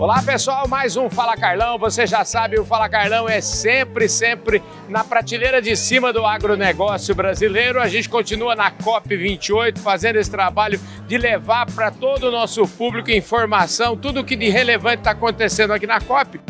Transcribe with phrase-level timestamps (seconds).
[0.00, 1.76] Olá pessoal, mais um Fala Carlão.
[1.76, 7.14] Você já sabe, o Fala Carlão é sempre, sempre na prateleira de cima do agronegócio
[7.14, 7.78] brasileiro.
[7.78, 13.10] A gente continua na COP28 fazendo esse trabalho de levar para todo o nosso público
[13.10, 16.40] informação, tudo o que de relevante está acontecendo aqui na COP.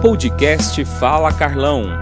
[0.00, 1.98] Podcast Fala Carlão.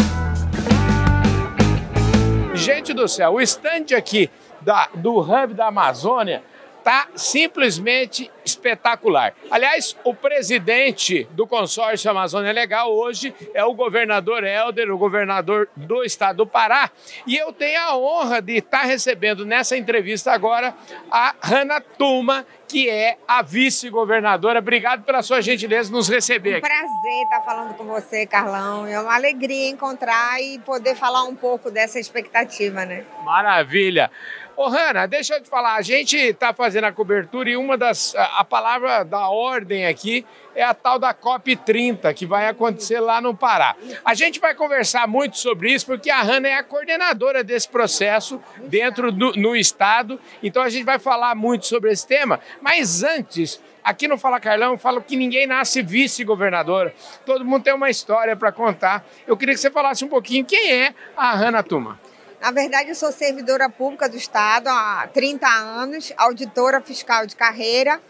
[2.53, 6.43] Gente do céu, o stand aqui da, do Hub da Amazônia
[6.89, 9.35] está simplesmente espetacular.
[9.50, 16.03] Aliás, o presidente do consórcio Amazônia Legal hoje é o governador Helder, o governador do
[16.03, 16.90] estado do Pará,
[17.27, 20.75] e eu tenho a honra de estar recebendo nessa entrevista agora
[21.11, 24.61] a Hanna Tuma, que é a vice-governadora.
[24.61, 26.58] Obrigado pela sua gentileza de nos receber.
[26.58, 28.86] Um prazer estar falando com você, Carlão.
[28.86, 33.05] É uma alegria encontrar e poder falar um pouco dessa expectativa, né?
[33.25, 34.11] Maravilha.
[34.58, 38.12] Ô, Hanna, deixa eu te falar, a gente está fazendo a cobertura e uma das.
[38.16, 43.20] A, a palavra da ordem aqui é a tal da COP30, que vai acontecer lá
[43.20, 43.77] no Pará.
[44.05, 48.42] A gente vai conversar muito sobre isso, porque a Hanna é a coordenadora desse processo
[48.64, 52.40] dentro do no Estado, então a gente vai falar muito sobre esse tema.
[52.61, 56.92] Mas antes, Aqui no Fala Carlão, eu falo que ninguém nasce vice-governadora.
[57.24, 59.02] Todo mundo tem uma história para contar.
[59.27, 61.98] Eu queria que você falasse um pouquinho quem é a Hanna Tuma.
[62.41, 68.00] Na verdade, eu sou servidora pública do Estado há 30 anos, auditora fiscal de carreira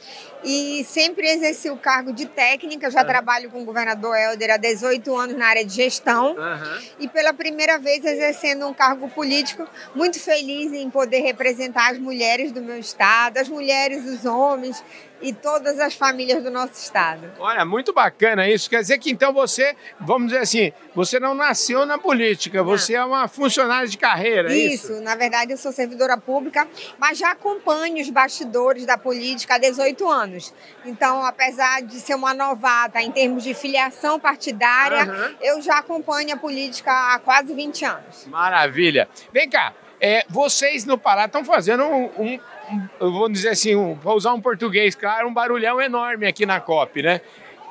[0.45, 2.91] e sempre exerci o cargo de técnica.
[2.91, 3.07] Já uhum.
[3.07, 6.79] trabalho com o governador Helder há 18 anos na área de gestão uhum.
[6.99, 12.53] e pela primeira vez exercendo um cargo político, muito feliz em poder representar as mulheres
[12.53, 14.83] do meu estado, as mulheres, os homens
[15.21, 17.31] e todas as famílias do nosso estado.
[17.39, 18.71] Olha, muito bacana isso.
[18.71, 22.65] Quer dizer que então você, vamos dizer assim, você não nasceu na política, não.
[22.65, 25.03] você é uma funcionária de carreira, isso, é isso?
[25.03, 26.67] na verdade eu sou servidora pública,
[26.99, 30.28] mas já acompanho os bastidores da política há 18 anos.
[30.85, 35.37] Então, apesar de ser uma novata em termos de filiação partidária, uhum.
[35.41, 38.27] eu já acompanho a política há quase 20 anos.
[38.27, 39.09] Maravilha.
[39.33, 42.41] Vem cá, é, vocês no Pará estão fazendo um, um
[43.01, 46.61] eu vou dizer assim, um, vou usar um português claro, um barulhão enorme aqui na
[46.61, 47.21] COP, né?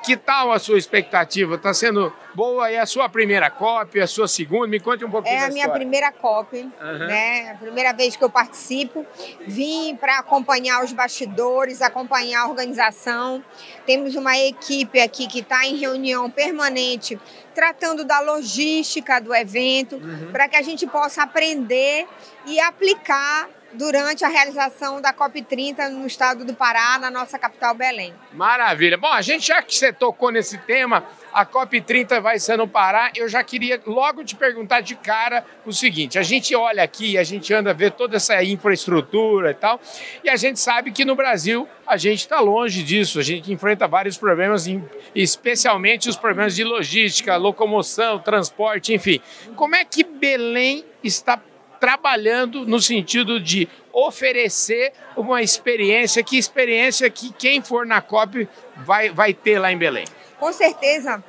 [0.08, 1.56] Que tal a sua expectativa?
[1.56, 2.70] Está sendo boa?
[2.70, 4.66] É a sua primeira COP, a sua segunda?
[4.66, 6.98] Me conte um pouquinho É a minha primeira COP, uhum.
[7.06, 7.50] né?
[7.50, 9.04] A primeira vez que eu participo.
[9.46, 13.44] Vim para acompanhar os bastidores, acompanhar a organização.
[13.84, 17.20] Temos uma equipe aqui que está em reunião permanente,
[17.54, 20.32] tratando da logística do evento, uhum.
[20.32, 22.06] para que a gente possa aprender
[22.46, 28.14] e aplicar durante a realização da COP30 no estado do Pará, na nossa capital Belém.
[28.32, 28.96] Maravilha.
[28.96, 33.10] Bom, a gente já que você tocou nesse tema, a COP30 vai ser no Pará,
[33.14, 37.22] eu já queria logo te perguntar de cara o seguinte: a gente olha aqui, a
[37.22, 39.80] gente anda ver toda essa infraestrutura e tal,
[40.24, 43.86] e a gente sabe que no Brasil a gente está longe disso, a gente enfrenta
[43.86, 44.66] vários problemas,
[45.14, 49.20] especialmente os problemas de logística, locomoção, transporte, enfim.
[49.56, 51.36] Como é que Belém está
[51.80, 59.10] trabalhando no sentido de oferecer uma experiência, que experiência que quem for na COP vai,
[59.10, 60.04] vai ter lá em Belém.
[60.38, 61.22] Com certeza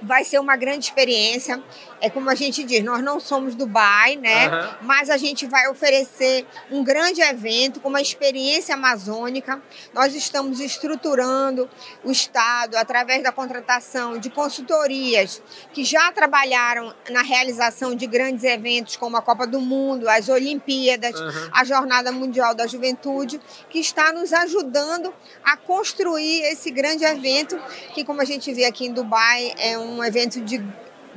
[0.00, 1.62] vai ser uma grande experiência
[2.00, 4.48] é como a gente diz, nós não somos Dubai, né?
[4.48, 4.68] Uhum.
[4.82, 9.60] Mas a gente vai oferecer um grande evento com uma experiência amazônica.
[9.94, 11.68] Nós estamos estruturando
[12.04, 15.42] o Estado através da contratação de consultorias
[15.72, 21.18] que já trabalharam na realização de grandes eventos como a Copa do Mundo, as Olimpíadas,
[21.18, 21.50] uhum.
[21.52, 23.40] a Jornada Mundial da Juventude,
[23.70, 25.12] que está nos ajudando
[25.44, 27.58] a construir esse grande evento
[27.94, 30.62] que, como a gente vê aqui em Dubai, é um evento de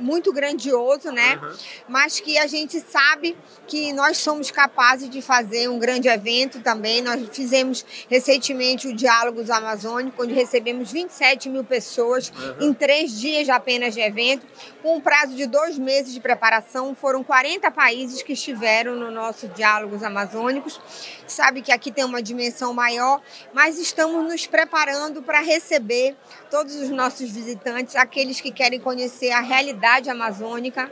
[0.00, 1.38] muito grandioso, né?
[1.42, 1.52] Uhum.
[1.88, 7.00] Mas que a gente sabe que nós somos capazes de fazer um grande evento também.
[7.02, 12.68] Nós fizemos recentemente o Diálogos Amazônicos, onde recebemos 27 mil pessoas uhum.
[12.68, 14.46] em três dias apenas de evento,
[14.82, 16.94] com um prazo de dois meses de preparação.
[16.94, 20.80] Foram 40 países que estiveram no nosso Diálogos Amazônicos.
[21.26, 23.20] Sabe que aqui tem uma dimensão maior,
[23.52, 26.16] mas estamos nos preparando para receber
[26.50, 30.90] todos os nossos visitantes, aqueles que querem conhecer a realidade amazônica,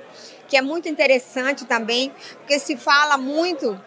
[0.49, 3.79] que é muito interessante também, porque se fala muito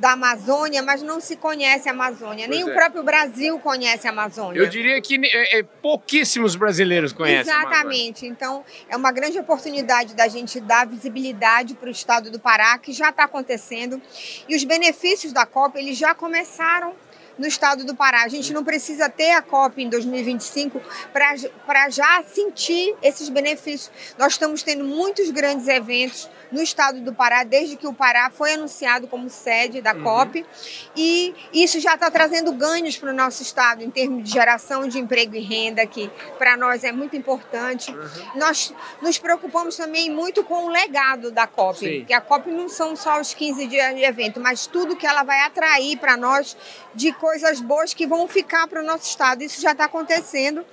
[0.00, 2.46] da Amazônia, mas não se conhece a Amazônia.
[2.46, 2.72] Pois Nem é.
[2.72, 4.58] o próprio Brasil conhece a Amazônia.
[4.58, 7.52] Eu diria que é, é, pouquíssimos brasileiros conhecem.
[7.52, 8.26] Exatamente.
[8.26, 12.92] Então, é uma grande oportunidade da gente dar visibilidade para o estado do Pará, que
[12.92, 14.00] já está acontecendo.
[14.48, 16.94] E os benefícios da Copa, eles já começaram
[17.40, 18.22] no estado do Pará.
[18.22, 23.90] A gente não precisa ter a COP em 2025 para já sentir esses benefícios.
[24.18, 28.54] Nós estamos tendo muitos grandes eventos no estado do Pará, desde que o Pará foi
[28.54, 30.02] anunciado como sede da uhum.
[30.02, 30.46] COP.
[30.94, 34.98] E isso já está trazendo ganhos para o nosso estado em termos de geração de
[34.98, 37.90] emprego e renda, que para nós é muito importante.
[37.90, 38.08] Uhum.
[38.34, 42.04] Nós nos preocupamos também muito com o legado da COP, Sim.
[42.04, 45.22] que a COP não são só os 15 dias de evento, mas tudo que ela
[45.22, 46.54] vai atrair para nós
[46.94, 47.29] de coisas
[47.60, 49.42] boas que vão ficar para o nosso estado.
[49.42, 50.64] Isso já está acontecendo.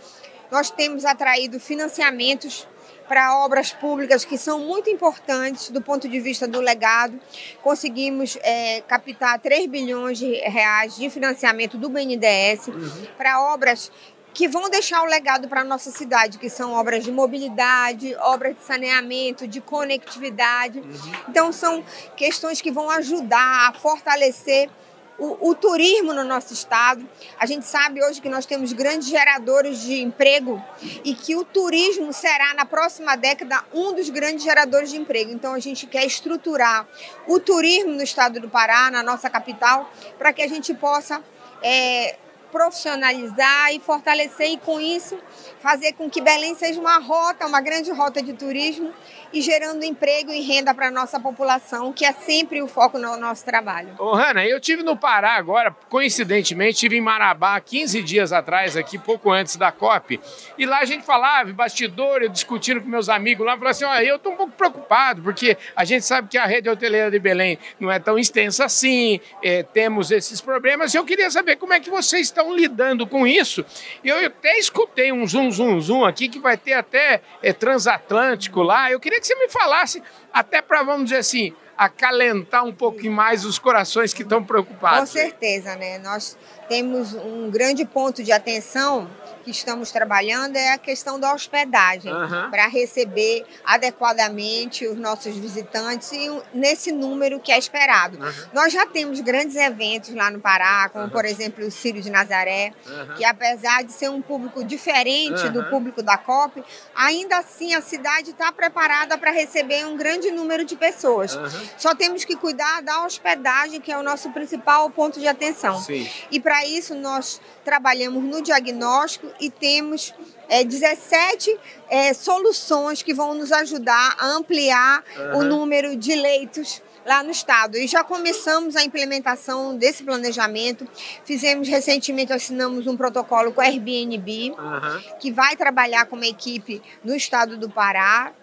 [0.49, 2.67] Nós temos atraído financiamentos
[3.07, 7.19] para obras públicas que são muito importantes do ponto de vista do legado.
[7.61, 13.07] Conseguimos é, captar 3 bilhões de reais de financiamento do BNDES uhum.
[13.17, 13.91] para obras
[14.33, 18.55] que vão deixar o legado para a nossa cidade, que são obras de mobilidade, obras
[18.55, 20.77] de saneamento, de conectividade.
[20.77, 21.13] Uhum.
[21.27, 21.83] Então, são
[22.15, 24.69] questões que vão ajudar a fortalecer
[25.17, 27.07] o, o, turismo no nosso estado.
[27.39, 30.63] A gente sabe hoje que nós temos grandes geradores de emprego
[31.03, 35.31] e que o turismo será, na próxima década, um dos grandes geradores de emprego.
[35.31, 36.87] Então, a gente quer estruturar
[37.27, 41.21] o turismo no estado do Pará, na nossa capital, para que a gente possa.
[41.63, 42.17] É,
[42.51, 45.17] profissionalizar e fortalecer e com isso
[45.59, 48.93] fazer com que Belém seja uma rota, uma grande rota de turismo
[49.33, 53.17] e gerando emprego e renda para a nossa população, que é sempre o foco no
[53.17, 53.89] nosso trabalho.
[53.99, 58.97] Ô, Hanna, eu tive no Pará agora, coincidentemente, tive em Marabá 15 dias atrás, aqui
[58.97, 60.19] pouco antes da COP,
[60.57, 63.95] e lá a gente falava, bastidor, eu discutindo com meus amigos lá, falava assim, ó,
[63.99, 67.59] eu estou um pouco preocupado, porque a gente sabe que a rede hoteleira de Belém
[67.79, 71.79] não é tão extensa assim, é, temos esses problemas, e eu queria saber como é
[71.79, 73.65] que vocês estão lidando com isso.
[74.03, 78.91] Eu até escutei um zoom, zoom, zoom aqui, que vai ter até é, transatlântico lá,
[78.91, 80.01] eu queria que você me falasse,
[80.31, 85.11] até para, vamos dizer assim, acalentar um pouquinho mais os corações que estão preocupados.
[85.11, 85.99] Com certeza, né?
[85.99, 86.37] Nós
[86.67, 89.09] temos um grande ponto de atenção
[89.47, 92.51] que estamos trabalhando é a questão da hospedagem, uhum.
[92.51, 98.17] para receber adequadamente os nossos visitantes e nesse número que é esperado.
[98.17, 98.31] Uhum.
[98.51, 102.73] Nós já temos grandes eventos lá no Pará, como por exemplo o Círio de Nazaré,
[103.15, 106.61] que apesar de ser um público diferente do público da COP,
[106.93, 111.39] ainda assim a cidade está preparada para receber um grande número de pessoas.
[111.77, 115.79] Só temos que cuidar da hospedagem, que é o nosso principal ponto de atenção.
[115.79, 116.05] Sim.
[116.29, 120.13] E para isso nós trabalhamos no diagnóstico e temos
[120.49, 125.39] é, 17 é, soluções que vão nos ajudar a ampliar uhum.
[125.39, 127.77] o número de leitos lá no estado.
[127.77, 130.87] E já começamos a implementação desse planejamento.
[131.23, 135.17] Fizemos recentemente, assinamos um protocolo com a Airbnb, uhum.
[135.19, 138.33] que vai trabalhar com uma equipe no estado do Pará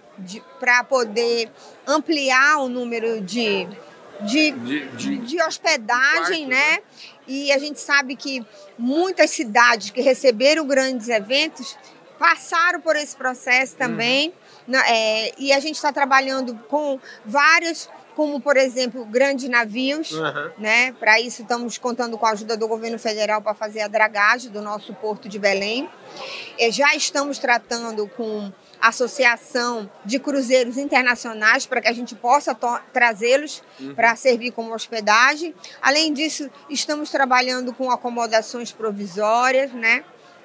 [0.59, 1.51] para poder
[1.87, 3.69] ampliar o número de,
[4.23, 6.57] de, de, de, de hospedagem, né?
[6.57, 6.79] né?
[7.27, 8.45] E a gente sabe que
[8.79, 11.77] muitas cidades que receberam grandes eventos
[12.19, 14.33] passaram por esse processo também.
[14.69, 14.77] Uhum.
[14.77, 20.13] É, e a gente está trabalhando com vários, como por exemplo, grandes navios.
[20.13, 20.51] Uhum.
[20.59, 20.93] Né?
[20.93, 24.63] Para isso, estamos contando com a ajuda do governo federal para fazer a dragagem do
[24.63, 25.89] nosso porto de Belém.
[26.59, 32.55] E já estamos tratando com associação de cruzeiros internacionais para que a gente possa
[32.93, 33.95] trazê-los uhum.
[33.95, 35.55] para servir como hospedagem.
[35.81, 40.05] Além disso, estamos trabalhando com acomodações provisórias, né?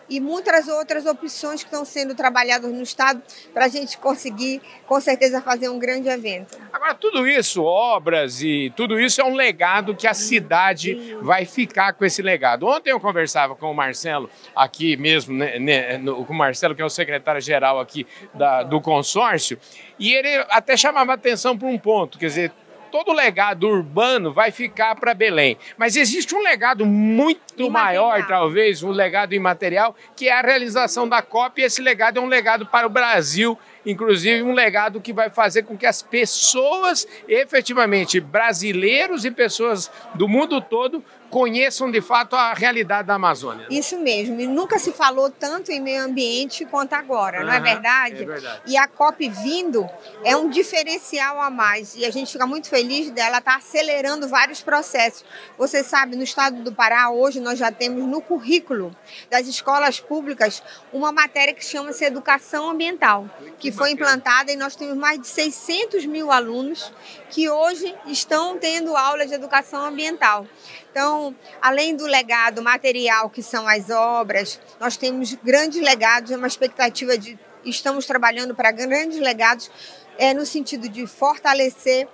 [0.09, 3.21] E muitas outras opções que estão sendo trabalhadas no Estado
[3.53, 6.57] para a gente conseguir, com certeza, fazer um grande evento.
[6.73, 11.93] Agora, tudo isso, obras e tudo isso é um legado que a cidade vai ficar
[11.93, 12.65] com esse legado.
[12.65, 16.81] Ontem eu conversava com o Marcelo, aqui mesmo, né, né, no, com o Marcelo, que
[16.81, 19.59] é o secretário-geral aqui da, do consórcio,
[19.97, 22.51] e ele até chamava atenção para um ponto, quer dizer,
[22.89, 25.57] todo o legado urbano vai ficar para Belém.
[25.77, 27.71] Mas existe um legado muito imaterial.
[27.71, 32.21] maior, talvez, um legado imaterial, que é a realização da COP, e esse legado é
[32.21, 37.07] um legado para o Brasil, inclusive um legado que vai fazer com que as pessoas,
[37.27, 43.67] efetivamente, brasileiros e pessoas do mundo todo, conheçam de fato a realidade da Amazônia.
[43.69, 44.39] Isso mesmo.
[44.39, 48.23] E nunca se falou tanto em meio ambiente quanto agora, uhum, não é verdade?
[48.23, 48.61] É verdade.
[48.65, 49.87] E a COP vindo
[50.23, 51.95] é um diferencial a mais.
[51.95, 55.23] E a gente fica muito feliz dela estar tá acelerando vários processos.
[55.57, 58.95] Você sabe, no estado do Pará, hoje nós já temos no currículo
[59.29, 64.75] das escolas públicas uma matéria que chama-se Educação Ambiental, que, que foi implantada e nós
[64.75, 66.91] temos mais de 600 mil alunos
[67.29, 70.45] que hoje estão tendo aulas de educação ambiental.
[70.91, 71.18] Então,
[71.61, 77.17] além do legado material que são as obras, nós temos grandes legados, é uma expectativa
[77.17, 79.69] de estamos trabalhando para grandes legados
[80.17, 82.07] é, no sentido de fortalecer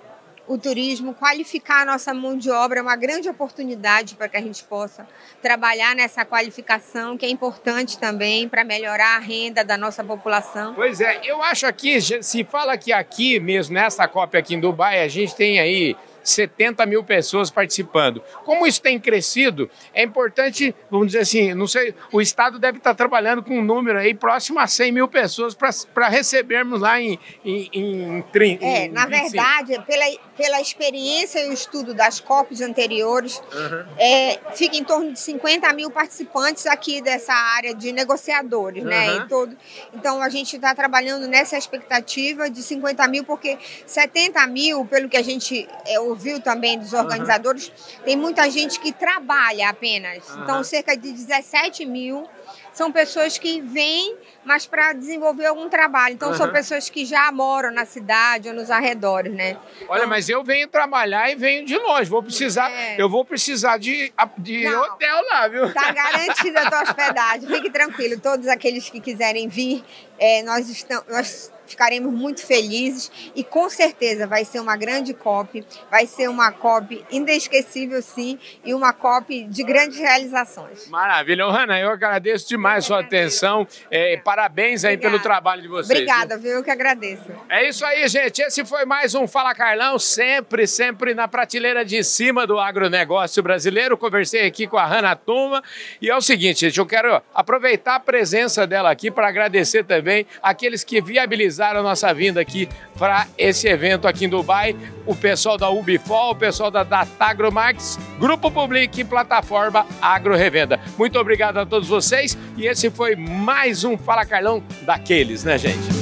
[0.48, 4.40] o turismo, qualificar a nossa mão de obra é uma grande oportunidade para que a
[4.40, 5.06] gente possa
[5.42, 10.74] trabalhar nessa qualificação, que é importante também para melhorar a renda da nossa população.
[10.74, 15.02] Pois é, eu acho aqui, se fala que aqui mesmo, nessa COP aqui em Dubai,
[15.02, 15.96] a gente tem aí
[16.30, 18.22] 70 mil pessoas participando.
[18.44, 22.94] Como isso tem crescido, é importante, vamos dizer assim, não sei, o Estado deve estar
[22.94, 27.70] trabalhando com um número aí próximo a 100 mil pessoas para recebermos lá em, em,
[27.72, 29.30] em, em É, na 25.
[29.30, 30.04] verdade, pela,
[30.36, 33.84] pela experiência e o estudo das COPs anteriores, uhum.
[33.98, 38.88] é, fica em torno de 50 mil participantes aqui dessa área de negociadores, uhum.
[38.88, 39.16] né?
[39.16, 39.56] Em todo,
[39.94, 45.16] então a gente está trabalhando nessa expectativa de 50 mil, porque 70 mil, pelo que
[45.16, 48.04] a gente é, ouviu também dos organizadores, uhum.
[48.04, 50.28] tem muita gente que trabalha apenas.
[50.30, 50.42] Uhum.
[50.42, 52.26] Então, cerca de 17 mil
[52.72, 56.14] são pessoas que vêm, mas para desenvolver algum trabalho.
[56.14, 56.36] Então, uhum.
[56.36, 59.58] são pessoas que já moram na cidade ou nos arredores, né?
[59.88, 62.08] Olha, então, mas eu venho trabalhar e venho de longe.
[62.08, 62.96] Vou precisar, é...
[62.98, 65.72] eu vou precisar de, de Não, hotel lá, viu?
[65.72, 67.48] Tá garantida a tua hospedagem.
[67.48, 68.18] Fique tranquilo.
[68.20, 69.84] Todos aqueles que quiserem vir,
[70.18, 71.04] é, nós estamos.
[71.08, 76.52] Nós ficaremos muito felizes e com certeza vai ser uma grande COP, vai ser uma
[76.52, 80.88] COP inesquecível sim e uma COP de grandes realizações.
[80.88, 81.46] Maravilha.
[81.46, 83.66] Hanna, eu agradeço demais a sua atenção.
[83.90, 85.12] É, parabéns aí Obrigada.
[85.12, 85.90] pelo trabalho de vocês.
[85.90, 86.52] Obrigada, viu?
[86.52, 87.24] Eu que agradeço.
[87.48, 88.42] É isso aí, gente.
[88.42, 93.96] Esse foi mais um Fala Carlão, sempre, sempre na prateleira de cima do agronegócio brasileiro.
[93.96, 95.62] Conversei aqui com a Hanna Tuma
[96.00, 100.26] e é o seguinte, gente, eu quero aproveitar a presença dela aqui para agradecer também
[100.42, 104.76] aqueles que viabilizaram a nossa vinda aqui para esse evento aqui em Dubai.
[105.06, 110.80] O pessoal da Ubifol, o pessoal da Datagromax, Grupo Public e Plataforma Agro Revenda.
[110.98, 115.95] Muito obrigado a todos vocês e esse foi mais um Fala Carlão daqueles, né, gente?